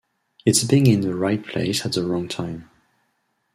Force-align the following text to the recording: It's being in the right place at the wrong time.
It's 0.47 0.63
being 0.63 0.87
in 0.87 1.01
the 1.01 1.13
right 1.13 1.45
place 1.45 1.85
at 1.85 1.91
the 1.93 2.03
wrong 2.03 2.27
time. 2.27 2.67